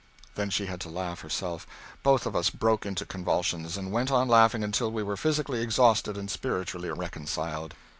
Then 0.33 0.49
she 0.49 0.65
had 0.65 0.81
to 0.81 0.89
laugh 0.89 1.19
herself. 1.21 1.67
Both 2.01 2.25
of 2.25 2.35
us 2.35 2.49
broke 2.49 2.87
into 2.87 3.05
convulsions, 3.05 3.77
and 3.77 3.91
went 3.91 4.09
on 4.09 4.27
laughing 4.27 4.63
until 4.63 4.91
we 4.91 5.03
were 5.03 5.15
physically 5.15 5.61
exhausted 5.61 6.17
and 6.17 6.31
spiritually 6.31 6.89
reconciled. 6.89 7.75